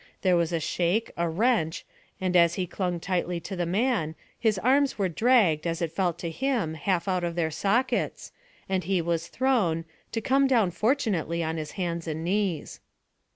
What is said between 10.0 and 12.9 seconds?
to come down fortunately on his hands and knees.